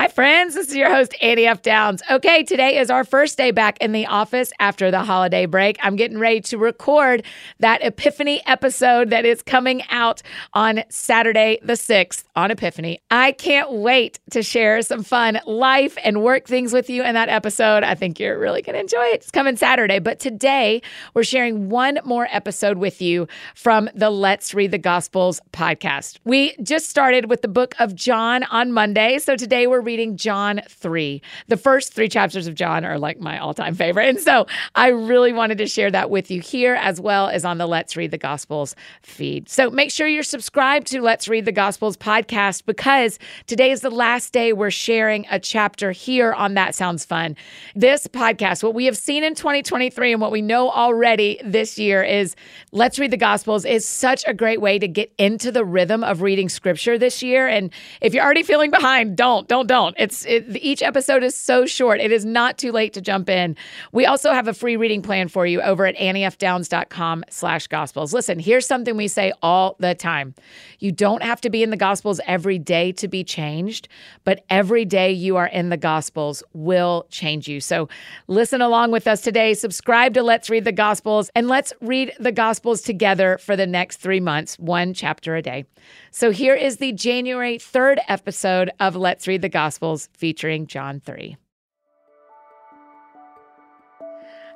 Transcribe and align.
Hi, 0.00 0.08
friends. 0.08 0.54
This 0.54 0.68
is 0.68 0.76
your 0.76 0.88
host, 0.88 1.14
Annie 1.20 1.44
F. 1.44 1.60
Downs. 1.60 2.02
Okay, 2.10 2.42
today 2.42 2.78
is 2.78 2.88
our 2.88 3.04
first 3.04 3.36
day 3.36 3.50
back 3.50 3.76
in 3.82 3.92
the 3.92 4.06
office 4.06 4.50
after 4.58 4.90
the 4.90 5.00
holiday 5.00 5.44
break. 5.44 5.76
I'm 5.82 5.94
getting 5.94 6.16
ready 6.16 6.40
to 6.40 6.56
record 6.56 7.22
that 7.58 7.84
Epiphany 7.84 8.40
episode 8.46 9.10
that 9.10 9.26
is 9.26 9.42
coming 9.42 9.82
out 9.90 10.22
on 10.54 10.84
Saturday, 10.88 11.58
the 11.62 11.74
6th, 11.74 12.24
on 12.34 12.50
Epiphany. 12.50 13.02
I 13.10 13.32
can't 13.32 13.72
wait 13.72 14.20
to 14.30 14.42
share 14.42 14.80
some 14.80 15.02
fun 15.02 15.38
life 15.44 15.98
and 16.02 16.22
work 16.22 16.46
things 16.46 16.72
with 16.72 16.88
you 16.88 17.04
in 17.04 17.12
that 17.12 17.28
episode. 17.28 17.82
I 17.82 17.94
think 17.94 18.18
you're 18.18 18.38
really 18.38 18.62
going 18.62 18.76
to 18.76 18.80
enjoy 18.80 19.04
it. 19.04 19.16
It's 19.16 19.30
coming 19.30 19.56
Saturday. 19.56 19.98
But 19.98 20.18
today, 20.18 20.80
we're 21.12 21.24
sharing 21.24 21.68
one 21.68 21.98
more 22.06 22.26
episode 22.30 22.78
with 22.78 23.02
you 23.02 23.28
from 23.54 23.90
the 23.94 24.08
Let's 24.08 24.54
Read 24.54 24.70
the 24.70 24.78
Gospels 24.78 25.42
podcast. 25.52 26.20
We 26.24 26.56
just 26.62 26.88
started 26.88 27.28
with 27.28 27.42
the 27.42 27.48
book 27.48 27.74
of 27.78 27.94
John 27.94 28.44
on 28.44 28.72
Monday. 28.72 29.18
So 29.18 29.36
today, 29.36 29.66
we're 29.66 29.89
reading 29.90 30.16
John 30.16 30.60
3. 30.68 31.20
The 31.48 31.56
first 31.56 31.92
three 31.92 32.08
chapters 32.08 32.46
of 32.46 32.54
John 32.54 32.84
are 32.84 32.96
like 32.96 33.18
my 33.18 33.40
all 33.40 33.52
time 33.52 33.74
favorite. 33.74 34.08
And 34.08 34.20
so 34.20 34.46
I 34.76 34.90
really 34.90 35.32
wanted 35.32 35.58
to 35.58 35.66
share 35.66 35.90
that 35.90 36.10
with 36.10 36.30
you 36.30 36.40
here 36.40 36.76
as 36.76 37.00
well 37.00 37.26
as 37.26 37.44
on 37.44 37.58
the 37.58 37.66
Let's 37.66 37.96
Read 37.96 38.12
the 38.12 38.16
Gospels 38.18 38.76
feed. 39.02 39.48
So 39.48 39.68
make 39.68 39.90
sure 39.90 40.06
you're 40.06 40.22
subscribed 40.22 40.86
to 40.88 41.00
Let's 41.02 41.26
Read 41.26 41.44
the 41.44 41.50
Gospels 41.50 41.96
podcast 41.96 42.66
because 42.66 43.18
today 43.48 43.72
is 43.72 43.80
the 43.80 43.90
last 43.90 44.32
day 44.32 44.52
we're 44.52 44.70
sharing 44.70 45.26
a 45.28 45.40
chapter 45.40 45.90
here 45.90 46.32
on 46.34 46.54
That 46.54 46.76
Sounds 46.76 47.04
Fun. 47.04 47.34
This 47.74 48.06
podcast, 48.06 48.62
what 48.62 48.74
we 48.74 48.84
have 48.84 48.96
seen 48.96 49.24
in 49.24 49.34
2023 49.34 50.12
and 50.12 50.20
what 50.20 50.30
we 50.30 50.40
know 50.40 50.70
already 50.70 51.40
this 51.44 51.80
year 51.80 52.04
is 52.04 52.36
Let's 52.70 53.00
Read 53.00 53.10
the 53.10 53.16
Gospels 53.16 53.64
is 53.64 53.84
such 53.84 54.22
a 54.28 54.34
great 54.34 54.60
way 54.60 54.78
to 54.78 54.86
get 54.86 55.12
into 55.18 55.50
the 55.50 55.64
rhythm 55.64 56.04
of 56.04 56.22
reading 56.22 56.48
scripture 56.48 56.96
this 56.96 57.24
year. 57.24 57.48
And 57.48 57.72
if 58.00 58.14
you're 58.14 58.24
already 58.24 58.44
feeling 58.44 58.70
behind, 58.70 59.16
don't, 59.16 59.48
don't, 59.48 59.66
don't 59.66 59.79
don't. 59.80 59.94
It's 59.98 60.24
it, 60.26 60.56
each 60.56 60.82
episode 60.82 61.22
is 61.22 61.34
so 61.34 61.64
short. 61.64 62.00
It 62.00 62.12
is 62.12 62.24
not 62.24 62.58
too 62.58 62.72
late 62.72 62.92
to 62.94 63.00
jump 63.00 63.28
in. 63.28 63.56
We 63.92 64.04
also 64.04 64.32
have 64.32 64.46
a 64.46 64.54
free 64.54 64.76
reading 64.76 65.00
plan 65.00 65.28
for 65.28 65.46
you 65.46 65.62
over 65.62 65.86
at 65.86 65.96
anniefdowns.com 65.96 67.24
slash 67.30 67.66
gospels. 67.66 68.12
Listen, 68.12 68.38
here's 68.38 68.66
something 68.66 68.96
we 68.96 69.08
say 69.08 69.32
all 69.42 69.76
the 69.78 69.94
time. 69.94 70.34
You 70.80 70.92
don't 70.92 71.22
have 71.22 71.40
to 71.42 71.50
be 71.50 71.62
in 71.62 71.70
the 71.70 71.76
gospels 71.76 72.20
every 72.26 72.58
day 72.58 72.92
to 72.92 73.08
be 73.08 73.24
changed, 73.24 73.88
but 74.24 74.44
every 74.50 74.84
day 74.84 75.12
you 75.12 75.36
are 75.36 75.46
in 75.46 75.70
the 75.70 75.76
gospels 75.76 76.42
will 76.52 77.06
change 77.10 77.48
you. 77.48 77.60
So 77.60 77.88
listen 78.26 78.60
along 78.60 78.90
with 78.90 79.06
us 79.06 79.22
today. 79.22 79.54
Subscribe 79.54 80.14
to 80.14 80.22
Let's 80.22 80.50
Read 80.50 80.64
the 80.64 80.72
Gospels 80.72 81.30
and 81.34 81.48
let's 81.48 81.72
read 81.80 82.12
the 82.18 82.32
gospels 82.32 82.82
together 82.82 83.38
for 83.38 83.56
the 83.56 83.66
next 83.66 83.98
three 83.98 84.20
months, 84.20 84.58
one 84.58 84.92
chapter 84.92 85.36
a 85.36 85.42
day. 85.42 85.64
So 86.10 86.30
here 86.30 86.54
is 86.54 86.76
the 86.76 86.92
January 86.92 87.56
3rd 87.56 87.98
episode 88.08 88.70
of 88.78 88.94
Let's 88.96 89.26
Read 89.26 89.42
the 89.42 89.48
Gospels 89.48 89.69
featuring 90.14 90.66
John 90.66 91.00
3. 91.00 91.36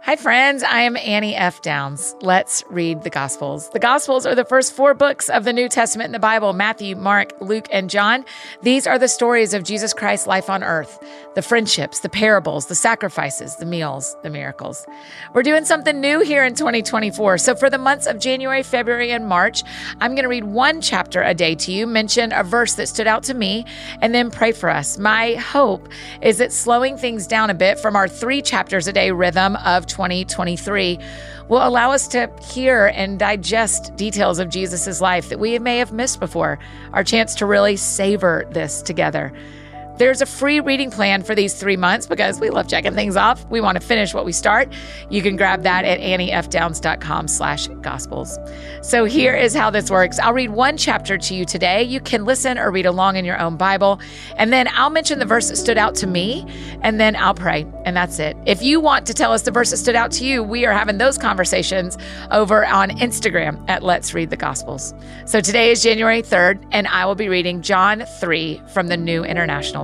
Hi, 0.07 0.17
friends. 0.17 0.63
I 0.63 0.83
am 0.83 0.99
Annie 0.99 1.35
F. 1.35 1.63
Downs. 1.63 2.15
Let's 2.21 2.63
read 2.69 3.05
the 3.05 3.09
Gospels. 3.09 3.71
The 3.71 3.79
Gospels 3.79 4.27
are 4.27 4.35
the 4.35 4.45
first 4.45 4.75
four 4.75 4.93
books 4.93 5.31
of 5.31 5.45
the 5.45 5.53
New 5.55 5.67
Testament 5.67 6.09
in 6.09 6.13
the 6.13 6.19
Bible 6.19 6.53
Matthew, 6.53 6.95
Mark, 6.95 7.33
Luke, 7.41 7.69
and 7.73 7.89
John. 7.89 8.27
These 8.61 8.87
are 8.87 8.99
the 8.99 9.09
stories 9.09 9.55
of 9.55 9.65
Jesus 9.65 9.95
Christ's 9.95 10.27
life 10.27 10.51
on 10.51 10.63
earth 10.63 11.03
the 11.35 11.41
friendships, 11.41 12.01
the 12.01 12.09
parables, 12.11 12.67
the 12.67 12.75
sacrifices, 12.75 13.57
the 13.57 13.65
meals, 13.65 14.15
the 14.23 14.31
miracles. 14.31 14.87
We're 15.33 15.43
doing 15.43 15.65
something 15.65 16.01
new 16.01 16.21
here 16.21 16.45
in 16.45 16.55
2024. 16.55 17.39
So, 17.39 17.55
for 17.55 17.71
the 17.71 17.79
months 17.79 18.07
of 18.07 18.21
January, 18.21 18.63
February, 18.63 19.11
and 19.11 19.27
March, 19.27 19.65
I'm 20.03 20.13
going 20.13 20.25
to 20.25 20.29
read 20.29 20.45
one 20.45 20.83
chapter 20.83 21.23
a 21.23 21.33
day 21.33 21.55
to 21.55 21.73
you, 21.73 21.87
mention 21.87 22.31
a 22.33 22.45
verse 22.45 22.75
that 22.75 22.89
stood 22.89 23.07
out 23.07 23.23
to 23.25 23.35
me, 23.35 23.65
and 24.03 24.15
then 24.15 24.31
pray 24.31 24.53
for 24.53 24.69
us. 24.69 24.99
My 24.99 25.35
hope 25.37 25.89
is 26.21 26.39
that 26.39 26.53
slowing 26.53 26.99
things 26.99 27.27
down 27.27 27.49
a 27.49 27.55
bit 27.55 27.81
from 27.81 27.97
our 27.97 28.07
three 28.07 28.43
chapters 28.43 28.87
a 28.87 28.93
day 28.93 29.11
rhythm 29.11 29.57
of 29.57 29.87
2023 29.95 30.99
will 31.49 31.67
allow 31.67 31.93
us 31.93 32.09
to 32.09 32.29
hear 32.43 32.87
and 32.87 33.19
digest 33.19 33.95
details 33.95 34.41
of 34.41 34.49
Jesus' 34.49 35.01
life 35.01 35.29
that 35.29 35.39
we 35.39 35.57
may 35.61 35.79
have 35.79 35.93
missed 35.93 36.19
before, 36.19 36.59
our 36.93 37.05
chance 37.05 37.35
to 37.37 37.47
really 37.47 37.77
savor 37.77 38.45
this 38.51 38.83
together. 38.83 39.33
There's 39.97 40.21
a 40.21 40.27
free 40.27 40.59
reading 40.59 40.91
plan 40.91 41.23
for 41.23 41.37
these 41.37 41.55
three 41.55 41.77
months 41.77 42.07
because 42.07 42.41
we 42.41 42.51
love 42.51 42.67
checking 42.67 42.95
things 42.95 43.17
off. 43.17 43.49
We 43.49 43.61
want 43.61 43.81
to 43.81 43.87
finish 43.87 44.13
what 44.13 44.25
we 44.25 44.33
start. 44.33 44.73
You 45.09 45.23
can 45.23 45.37
grab 45.37 45.63
that 45.63 45.85
at 45.85 46.01
anniefdowns.com 46.01 47.29
slash 47.29 47.69
gospels. 47.81 48.37
So 48.83 49.05
here 49.05 49.37
is 49.37 49.55
how 49.55 49.71
this 49.71 49.93
works. 49.93 50.19
I'll 50.19 50.33
read 50.33 50.51
one 50.51 50.77
chapter 50.77 51.17
to 51.17 51.35
you 51.35 51.45
today. 51.45 51.85
You 51.85 52.01
can 52.01 52.25
listen 52.25 52.59
or 52.59 52.73
read 52.73 52.87
along 52.87 53.17
in 53.17 53.25
your 53.25 53.39
own 53.39 53.57
Bible. 53.57 54.01
And 54.37 54.53
then 54.53 54.67
I'll 54.73 54.91
mention 54.91 55.21
the 55.21 55.27
verse 55.27 55.49
that 55.49 55.57
stood 55.57 55.79
out 55.79 55.95
to 55.97 56.09
me, 56.09 56.45
and 56.83 56.99
then 56.99 57.15
I'll 57.15 57.35
pray. 57.35 57.65
And 57.85 57.97
that's 57.97 58.19
it. 58.19 58.37
If 58.47 58.63
you 58.63 58.81
want 58.81 59.07
to 59.07 59.15
tell 59.15 59.33
us 59.33 59.43
the 59.43 59.53
verse 59.53 59.71
that 59.71 59.77
stood 59.77 59.95
out 59.95 60.11
to 60.13 60.27
you, 60.27 60.43
we 60.43 60.67
are 60.67 60.73
having 60.73 60.99
those 60.99 61.17
conversations 61.17 61.97
over 62.33 62.67
on 62.67 62.91
Instagram 62.91 63.65
at 63.71 63.85
Let's 63.85 64.13
Read 64.13 64.31
the 64.31 64.37
Gospels. 64.37 64.93
So 65.25 65.41
today 65.41 65.71
is 65.71 65.85
January 65.85 66.21
3rd, 66.21 66.67
and 66.73 66.89
I 66.89 67.07
will 67.07 67.15
be 67.15 67.29
reading 67.29 67.63
John 67.63 68.05
3 68.19 68.61
from 68.73 68.89
the 68.89 68.97
New 68.97 69.25
International 69.25 69.84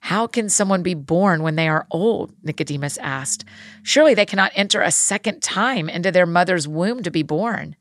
How 0.00 0.26
can 0.26 0.48
someone 0.48 0.82
be 0.82 0.94
born 0.94 1.42
when 1.42 1.56
they 1.56 1.68
are 1.68 1.86
old? 1.90 2.32
Nicodemus 2.42 2.98
asked. 2.98 3.44
Surely 3.82 4.14
they 4.14 4.26
cannot 4.26 4.52
enter 4.54 4.80
a 4.80 4.90
second 4.90 5.42
time 5.42 5.88
into 5.88 6.10
their 6.10 6.26
mother's 6.26 6.68
womb 6.68 7.02
to 7.02 7.10
be 7.10 7.22
born. 7.22 7.76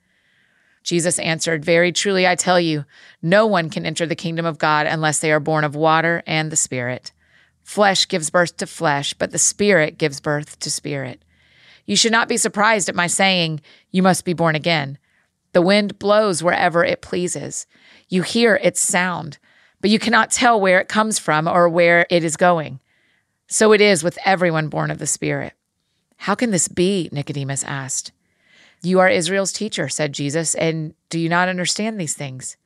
Jesus 0.84 1.20
answered, 1.20 1.66
Very 1.66 1.92
truly, 1.92 2.26
I 2.26 2.36
tell 2.36 2.60
you, 2.60 2.86
no 3.22 3.46
one 3.46 3.70
can 3.70 3.86
enter 3.86 4.06
the 4.06 4.16
kingdom 4.16 4.46
of 4.46 4.58
God 4.58 4.88
unless 4.88 5.20
they 5.20 5.32
are 5.32 5.40
born 5.40 5.64
of 5.64 5.76
water 5.76 6.24
and 6.26 6.52
the 6.52 6.56
Spirit. 6.56 7.12
Flesh 7.62 8.08
gives 8.08 8.30
birth 8.30 8.56
to 8.58 8.66
flesh, 8.66 9.14
but 9.14 9.32
the 9.32 9.38
Spirit 9.38 9.98
gives 9.98 10.22
birth 10.22 10.58
to 10.60 10.72
spirit. 10.72 11.22
You 11.86 11.98
should 11.98 12.14
not 12.14 12.30
be 12.30 12.38
surprised 12.38 12.88
at 12.88 12.96
my 12.96 13.08
saying, 13.08 13.60
You 13.92 14.02
must 14.02 14.24
be 14.24 14.34
born 14.34 14.56
again. 14.56 14.98
The 15.52 15.62
wind 15.62 16.00
blows 16.00 16.42
wherever 16.42 16.86
it 16.86 17.02
pleases. 17.02 17.68
You 18.08 18.22
hear 18.22 18.56
its 18.64 18.80
sound 18.80 19.38
but 19.82 19.90
you 19.90 20.00
cannot 20.00 20.32
tell 20.32 20.60
where 20.60 20.80
it 20.80 20.88
comes 20.88 21.20
from 21.20 21.48
or 21.48 21.70
where 21.70 22.06
it 22.10 22.24
is 22.24 22.38
going. 22.38 22.80
So 23.48 23.72
it 23.74 23.82
is 23.82 24.04
with 24.04 24.18
everyone 24.26 24.68
born 24.68 24.92
of 24.92 24.98
the 24.98 25.08
Spirit. 25.08 25.54
How 26.18 26.36
can 26.36 26.52
this 26.52 26.68
be? 26.68 27.10
Nicodemus 27.12 27.64
asked. 27.64 28.12
You 28.84 29.00
are 29.00 29.10
Israel's 29.10 29.54
teacher, 29.54 29.90
said 29.90 30.14
Jesus, 30.14 30.54
and 30.56 30.94
do 31.10 31.20
you 31.20 31.30
not 31.30 31.50
understand 31.50 32.00
these 32.00 32.14
things? 32.14 32.58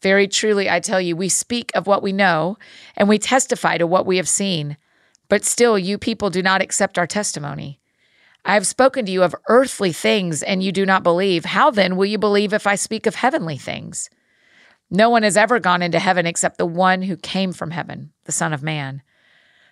Very 0.00 0.28
truly, 0.28 0.70
I 0.70 0.80
tell 0.80 1.00
you, 1.00 1.16
we 1.16 1.28
speak 1.28 1.70
of 1.74 1.86
what 1.86 2.02
we 2.02 2.12
know, 2.12 2.56
and 2.96 3.08
we 3.08 3.18
testify 3.18 3.78
to 3.78 3.86
what 3.86 4.06
we 4.06 4.16
have 4.16 4.28
seen, 4.28 4.76
but 5.28 5.44
still 5.44 5.78
you 5.78 5.98
people 5.98 6.30
do 6.30 6.42
not 6.42 6.62
accept 6.62 6.98
our 6.98 7.06
testimony. 7.06 7.80
I 8.44 8.54
have 8.54 8.66
spoken 8.66 9.04
to 9.04 9.12
you 9.12 9.22
of 9.22 9.34
earthly 9.48 9.92
things, 9.92 10.42
and 10.42 10.62
you 10.62 10.72
do 10.72 10.86
not 10.86 11.02
believe. 11.02 11.44
How 11.44 11.70
then 11.70 11.96
will 11.96 12.06
you 12.06 12.18
believe 12.18 12.52
if 12.52 12.66
I 12.66 12.74
speak 12.74 13.06
of 13.06 13.16
heavenly 13.16 13.58
things? 13.58 14.08
No 14.90 15.08
one 15.08 15.22
has 15.22 15.36
ever 15.36 15.60
gone 15.60 15.82
into 15.82 16.00
heaven 16.00 16.26
except 16.26 16.58
the 16.58 16.66
one 16.66 17.02
who 17.02 17.16
came 17.16 17.52
from 17.52 17.70
heaven, 17.70 18.12
the 18.24 18.32
Son 18.32 18.52
of 18.52 18.62
Man. 18.62 19.02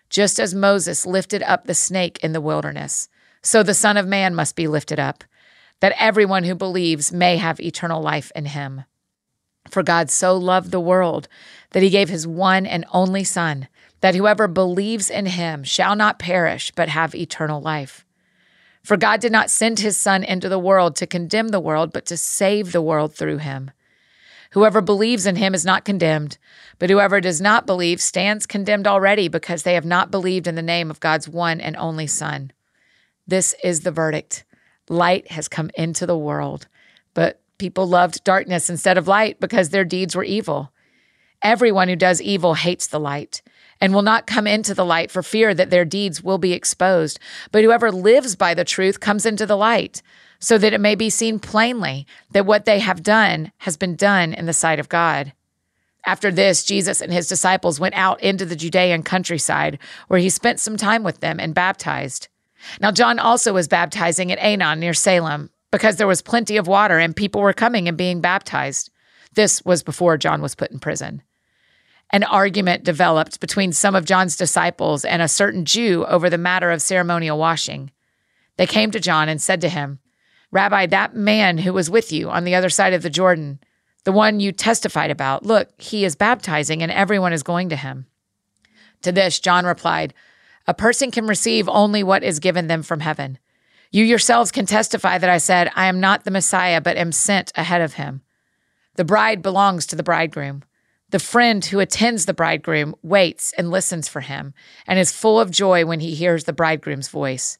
Just 0.09 0.39
as 0.39 0.55
Moses 0.55 1.05
lifted 1.05 1.43
up 1.43 1.65
the 1.65 1.75
snake 1.75 2.19
in 2.23 2.33
the 2.33 2.41
wilderness, 2.41 3.09
so 3.43 3.63
the 3.63 3.75
Son 3.75 3.97
of 3.97 4.07
Man 4.07 4.35
must 4.35 4.55
be 4.55 4.69
lifted 4.69 5.01
up, 5.01 5.25
that 5.81 5.95
everyone 5.99 6.45
who 6.45 6.55
believes 6.55 7.13
may 7.13 7.37
have 7.37 7.61
eternal 7.61 8.01
life 8.01 8.31
in 8.35 8.47
him. 8.47 8.85
For 9.69 9.83
God 9.83 10.09
so 10.11 10.37
loved 10.37 10.71
the 10.71 10.81
world 10.81 11.29
that 11.71 11.83
he 11.83 11.91
gave 11.91 12.09
his 12.09 12.27
one 12.27 12.65
and 12.65 12.87
only 12.93 13.25
Son, 13.25 13.69
that 14.01 14.15
whoever 14.15 14.49
believes 14.49 15.11
in 15.11 15.27
him 15.27 15.65
shall 15.65 15.97
not 15.97 16.19
perish, 16.19 16.71
but 16.75 16.89
have 16.89 17.15
eternal 17.15 17.61
life. 17.61 18.05
For 18.83 18.97
God 18.97 19.21
did 19.21 19.33
not 19.33 19.51
send 19.51 19.81
his 19.81 19.97
Son 19.97 20.23
into 20.25 20.49
the 20.49 20.59
world 20.59 20.97
to 20.97 21.07
condemn 21.07 21.49
the 21.49 21.61
world, 21.61 21.93
but 21.93 22.07
to 22.07 22.17
save 22.17 22.73
the 22.73 22.81
world 22.81 23.15
through 23.15 23.39
him. 23.39 23.73
Whoever 24.53 24.81
believes 24.81 25.27
in 25.27 25.37
him 25.37 25.55
is 25.55 25.65
not 25.65 25.85
condemned, 25.85 26.39
but 26.79 26.91
whoever 26.91 27.21
does 27.21 27.41
not 27.41 27.67
believe 27.67 28.01
stands 28.01 28.47
condemned 28.47 28.87
already 28.87 29.29
because 29.29 29.63
they 29.63 29.75
have 29.75 29.85
not 29.85 30.11
believed 30.11 30.47
in 30.47 30.55
the 30.55 30.63
name 30.63 30.91
of 30.91 31.01
God's 31.01 31.29
one 31.29 31.61
and 31.61 31.77
only 31.77 32.07
Son. 32.07 32.53
This 33.27 33.55
is 33.63 33.81
the 33.81 33.91
verdict 33.91 34.45
light 34.89 35.31
has 35.31 35.49
come 35.49 35.71
into 35.75 36.07
the 36.07 36.17
world, 36.17 36.67
but 37.13 37.43
people 37.59 37.87
loved 37.87 38.25
darkness 38.25 38.71
instead 38.71 38.97
of 38.97 39.07
light 39.07 39.39
because 39.39 39.69
their 39.69 39.85
deeds 39.85 40.17
were 40.17 40.25
evil. 40.25 40.73
Everyone 41.43 41.89
who 41.89 41.97
does 41.97 42.23
evil 42.23 42.55
hates 42.55 42.87
the 42.87 42.99
light 42.99 43.43
and 43.81 43.95
will 43.95 44.03
not 44.03 44.27
come 44.27 44.47
into 44.47 44.75
the 44.75 44.85
light 44.85 45.11
for 45.11 45.23
fear 45.23 45.55
that 45.55 45.71
their 45.71 45.85
deeds 45.85 46.23
will 46.23 46.39
be 46.39 46.53
exposed. 46.53 47.19
But 47.53 47.63
whoever 47.63 47.91
lives 47.91 48.37
by 48.37 48.55
the 48.55 48.65
truth 48.65 49.01
comes 49.01 49.25
into 49.25 49.47
the 49.47 49.57
light, 49.57 50.03
so 50.41 50.59
that 50.59 50.73
it 50.73 50.81
may 50.81 50.95
be 50.95 51.11
seen 51.11 51.39
plainly 51.39 52.07
that 52.31 52.47
what 52.47 52.65
they 52.65 52.79
have 52.79 53.03
done 53.03 53.53
has 53.59 53.77
been 53.77 53.97
done 53.97 54.33
in 54.33 54.47
the 54.47 54.53
sight 54.53 54.79
of 54.79 54.89
God. 54.89 55.33
After 56.05 56.31
this, 56.31 56.65
Jesus 56.65 57.01
and 57.01 57.13
his 57.13 57.29
disciples 57.29 57.81
went 57.81 57.95
out 57.95 58.23
into 58.23 58.47
the 58.47 58.57
Judean 58.57 59.03
countryside, 59.03 59.79
where 60.07 60.21
he 60.21 60.31
spent 60.31 60.61
some 60.61 60.77
time 60.77 61.03
with 61.03 61.21
them 61.21 61.39
and 61.41 61.55
baptized. 61.55 62.29
Now, 62.81 62.93
John 62.93 63.19
also 63.19 63.53
was 63.53 63.69
baptizing 63.69 64.33
at 64.33 64.39
Aenon 64.39 64.79
near 64.79 64.95
Salem, 64.95 65.51
because 65.71 65.97
there 65.97 66.07
was 66.07 66.23
plenty 66.23 66.57
of 66.57 66.67
water 66.67 66.99
and 66.99 67.15
people 67.15 67.41
were 67.41 67.53
coming 67.53 67.89
and 67.89 67.97
being 67.97 68.21
baptized. 68.21 68.91
This 69.35 69.63
was 69.65 69.83
before 69.83 70.17
John 70.17 70.41
was 70.41 70.55
put 70.55 70.71
in 70.71 70.79
prison. 70.79 71.23
An 72.11 72.25
argument 72.25 72.85
developed 72.85 73.41
between 73.41 73.73
some 73.73 73.95
of 73.95 74.07
John's 74.07 74.37
disciples 74.37 75.05
and 75.05 75.21
a 75.21 75.29
certain 75.29 75.65
Jew 75.65 76.07
over 76.07 76.31
the 76.31 76.39
matter 76.39 76.71
of 76.71 76.81
ceremonial 76.81 77.39
washing. 77.39 77.91
They 78.57 78.67
came 78.67 78.91
to 78.93 79.01
John 79.01 79.29
and 79.29 79.41
said 79.41 79.61
to 79.61 79.69
him, 79.69 79.99
Rabbi, 80.51 80.87
that 80.87 81.15
man 81.15 81.59
who 81.59 81.75
was 81.75 81.91
with 81.91 82.11
you 82.11 82.31
on 82.31 82.45
the 82.45 82.55
other 82.55 82.71
side 82.71 82.95
of 82.95 83.03
the 83.03 83.11
Jordan, 83.11 83.61
the 84.05 84.13
one 84.13 84.41
you 84.41 84.53
testified 84.53 85.11
about, 85.11 85.45
look, 85.45 85.69
he 85.79 86.05
is 86.05 86.17
baptizing 86.17 86.83
and 86.83 86.91
everyone 86.91 87.35
is 87.35 87.43
going 87.43 87.69
to 87.69 87.77
him. 87.77 88.07
To 89.03 89.13
this, 89.13 89.39
John 89.39 89.67
replied, 89.67 90.15
A 90.67 90.73
person 90.73 91.11
can 91.11 91.27
receive 91.27 91.69
only 91.69 92.03
what 92.03 92.25
is 92.25 92.39
given 92.39 92.69
them 92.69 92.83
from 92.83 93.01
heaven. 93.01 93.39
You 93.91 94.05
yourselves 94.05 94.51
can 94.51 94.67
testify 94.67 95.19
that 95.19 95.31
I 95.31 95.39
said, 95.39 95.71
I 95.75 95.87
am 95.87 96.01
not 96.01 96.25
the 96.25 96.31
Messiah, 96.31 96.81
but 96.81 96.97
am 96.97 97.13
sent 97.13 97.53
ahead 97.55 97.81
of 97.81 97.95
him. 97.95 98.23
The 98.97 99.05
bride 99.05 99.43
belongs 99.43 99.87
to 99.87 99.97
the 99.97 100.03
bridegroom. 100.03 100.65
The 101.11 101.19
friend 101.19 101.65
who 101.65 101.81
attends 101.81 102.27
the 102.27 102.35
bridegroom 102.35 102.95
waits 103.03 103.55
and 103.55 103.71
listens 103.71 104.09
for 104.09 104.21
him 104.21 104.53
and 104.87 104.99
is 104.99 105.11
full 105.11 105.41
of 105.41 105.51
joy 105.51 105.87
when 105.87 106.01
he 106.01 106.15
hears 106.15 106.45
the 106.45 106.53
bridegroom's 106.53 107.09
voice. 107.09 107.57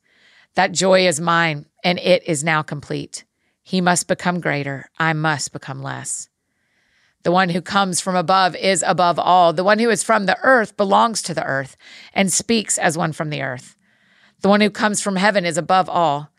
That 0.55 0.73
joy 0.73 1.07
is 1.07 1.19
mine, 1.19 1.65
and 1.83 1.99
it 1.99 2.23
is 2.27 2.45
now 2.45 2.63
complete. 2.63 3.25
He 3.63 3.81
must 3.81 4.07
become 4.07 4.41
greater, 4.41 4.91
I 4.99 5.15
must 5.15 5.53
become 5.53 5.83
less. 5.83 6.29
The 7.23 7.33
one 7.33 7.49
who 7.49 7.63
comes 7.63 8.03
from 8.03 8.17
above 8.17 8.55
is 8.55 8.85
above 8.87 9.19
all. 9.19 9.55
The 9.55 9.65
one 9.65 9.79
who 9.79 9.89
is 9.89 10.03
from 10.03 10.27
the 10.27 10.39
earth 10.43 10.77
belongs 10.77 11.23
to 11.23 11.35
the 11.35 11.45
earth 11.45 11.77
and 12.13 12.33
speaks 12.33 12.77
as 12.77 12.99
one 12.99 13.13
from 13.13 13.31
the 13.31 13.43
earth. 13.43 13.77
The 14.43 14.49
one 14.49 14.61
who 14.61 14.71
comes 14.71 15.01
from 15.01 15.17
heaven 15.17 15.47
is 15.47 15.57
above 15.57 15.89
all. 15.89 16.31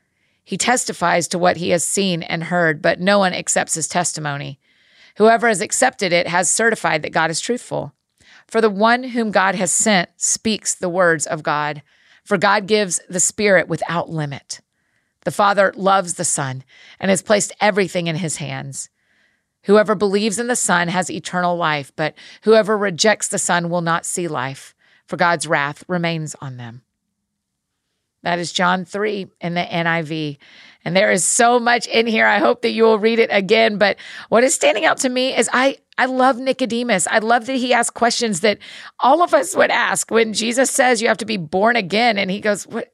He 0.44 0.58
testifies 0.58 1.28
to 1.30 1.40
what 1.40 1.58
he 1.58 1.70
has 1.72 1.84
seen 1.84 2.22
and 2.24 2.46
heard, 2.46 2.82
but 2.82 3.00
no 3.00 3.20
one 3.20 3.34
accepts 3.34 3.74
his 3.74 3.88
testimony. 3.88 4.60
Whoever 5.18 5.48
has 5.48 5.62
accepted 5.62 6.14
it 6.14 6.28
has 6.28 6.50
certified 6.50 7.02
that 7.04 7.12
God 7.12 7.30
is 7.30 7.40
truthful. 7.40 7.94
For 8.48 8.62
the 8.62 8.70
one 8.70 9.04
whom 9.04 9.32
God 9.32 9.56
has 9.56 9.72
sent 9.72 10.10
speaks 10.18 10.74
the 10.74 10.90
words 10.90 11.28
of 11.28 11.44
God, 11.44 11.84
for 12.24 12.38
God 12.38 12.68
gives 12.68 13.00
the 13.10 13.20
Spirit 13.20 13.68
without 13.68 14.10
limit. 14.10 14.62
The 15.26 15.32
Father 15.32 15.74
loves 15.76 16.16
the 16.16 16.26
Son 16.26 16.64
and 17.00 17.10
has 17.10 17.22
placed 17.22 17.54
everything 17.62 18.08
in 18.08 18.16
his 18.16 18.38
hands. 18.38 18.90
Whoever 19.64 19.94
believes 19.94 20.40
in 20.40 20.48
the 20.48 20.56
Son 20.56 20.88
has 20.88 21.12
eternal 21.12 21.56
life, 21.58 21.92
but 21.96 22.16
whoever 22.44 22.78
rejects 22.78 23.28
the 23.28 23.38
Son 23.38 23.70
will 23.70 23.82
not 23.82 24.06
see 24.06 24.28
life, 24.28 24.74
for 25.06 25.18
God's 25.18 25.46
wrath 25.46 25.84
remains 25.88 26.36
on 26.42 26.58
them. 26.58 26.82
That 28.24 28.39
is 28.39 28.51
John 28.51 28.86
3 28.86 29.27
in 29.42 29.54
the 29.54 29.62
NIV. 29.62 30.38
And 30.86 30.95
there 30.95 31.12
is 31.12 31.25
so 31.25 31.60
much 31.60 31.88
in 31.88 32.07
here. 32.07 32.25
I 32.25 32.39
hope 32.39 32.62
that 32.62 32.71
you 32.71 32.83
will 32.83 33.00
read 33.00 33.19
it 33.19 33.30
again. 33.31 33.77
But 33.77 33.98
what 34.30 34.44
is 34.44 34.54
standing 34.54 34.86
out 34.86 34.98
to 35.00 35.10
me 35.10 35.36
is 35.36 35.50
I, 35.51 35.77
I 35.98 36.06
love 36.06 36.38
Nicodemus. 36.38 37.07
I 37.07 37.19
love 37.19 37.45
that 37.48 37.56
he 37.56 37.74
asks 37.74 37.92
questions 37.92 38.42
that 38.42 38.60
all 39.00 39.21
of 39.21 39.33
us 39.33 39.56
would 39.56 39.71
ask 39.71 40.10
when 40.10 40.33
Jesus 40.33 40.71
says 40.71 41.01
you 41.01 41.07
have 41.07 41.18
to 41.18 41.25
be 41.25 41.38
born 41.38 41.75
again. 41.75 42.18
And 42.18 42.31
he 42.31 42.39
goes, 42.39 42.66
What? 42.68 42.94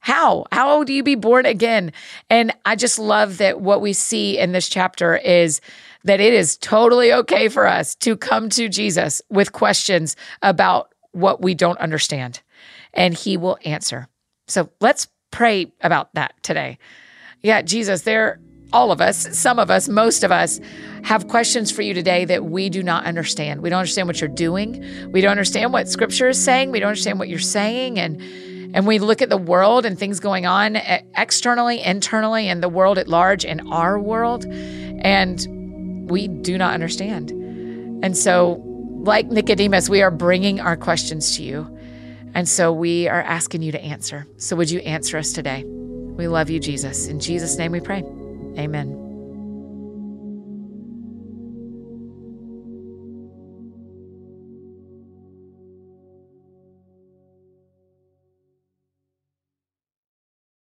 How? 0.00 0.46
How 0.52 0.84
do 0.84 0.92
you 0.92 1.02
be 1.02 1.16
born 1.16 1.44
again? 1.44 1.92
And 2.30 2.54
I 2.64 2.76
just 2.76 2.98
love 2.98 3.38
that 3.38 3.60
what 3.60 3.80
we 3.80 3.92
see 3.92 4.38
in 4.38 4.52
this 4.52 4.68
chapter 4.68 5.16
is 5.16 5.60
that 6.04 6.20
it 6.20 6.32
is 6.32 6.56
totally 6.56 7.12
okay 7.12 7.48
for 7.48 7.66
us 7.66 7.94
to 7.96 8.16
come 8.16 8.48
to 8.50 8.68
Jesus 8.68 9.20
with 9.28 9.52
questions 9.52 10.16
about 10.40 10.94
what 11.12 11.42
we 11.42 11.54
don't 11.54 11.78
understand, 11.78 12.40
and 12.94 13.12
he 13.12 13.36
will 13.36 13.58
answer. 13.64 14.08
So 14.48 14.70
let's 14.80 15.08
pray 15.30 15.72
about 15.80 16.12
that 16.14 16.34
today. 16.42 16.78
Yeah, 17.42 17.62
Jesus, 17.62 18.02
there, 18.02 18.40
all 18.72 18.90
of 18.90 19.00
us, 19.00 19.38
some 19.38 19.58
of 19.58 19.70
us, 19.70 19.88
most 19.88 20.24
of 20.24 20.32
us 20.32 20.60
have 21.04 21.28
questions 21.28 21.70
for 21.70 21.82
you 21.82 21.94
today 21.94 22.24
that 22.24 22.44
we 22.44 22.68
do 22.68 22.82
not 22.82 23.04
understand. 23.04 23.62
We 23.62 23.70
don't 23.70 23.78
understand 23.78 24.08
what 24.08 24.20
you're 24.20 24.28
doing. 24.28 24.84
We 25.12 25.20
don't 25.20 25.30
understand 25.30 25.72
what 25.72 25.88
scripture 25.88 26.28
is 26.28 26.42
saying. 26.42 26.72
We 26.72 26.80
don't 26.80 26.88
understand 26.88 27.18
what 27.18 27.28
you're 27.28 27.38
saying. 27.38 27.98
And 27.98 28.20
and 28.74 28.86
we 28.86 28.98
look 28.98 29.22
at 29.22 29.30
the 29.30 29.38
world 29.38 29.86
and 29.86 29.98
things 29.98 30.20
going 30.20 30.44
on 30.44 30.76
externally, 31.16 31.82
internally, 31.82 32.48
and 32.48 32.62
the 32.62 32.68
world 32.68 32.98
at 32.98 33.08
large 33.08 33.44
in 33.44 33.66
our 33.72 33.98
world, 33.98 34.44
and 34.44 36.10
we 36.10 36.28
do 36.28 36.58
not 36.58 36.74
understand. 36.74 37.30
And 37.30 38.14
so, 38.16 38.62
like 39.00 39.28
Nicodemus, 39.28 39.88
we 39.88 40.02
are 40.02 40.10
bringing 40.10 40.60
our 40.60 40.76
questions 40.76 41.34
to 41.36 41.42
you. 41.42 41.77
And 42.34 42.48
so 42.48 42.72
we 42.72 43.08
are 43.08 43.22
asking 43.22 43.62
you 43.62 43.72
to 43.72 43.80
answer. 43.80 44.26
So 44.36 44.56
would 44.56 44.70
you 44.70 44.80
answer 44.80 45.18
us 45.18 45.32
today? 45.32 45.64
We 45.64 46.28
love 46.28 46.50
you, 46.50 46.60
Jesus. 46.60 47.06
In 47.06 47.20
Jesus' 47.20 47.56
name 47.56 47.72
we 47.72 47.80
pray. 47.80 48.02
Amen. 48.58 49.07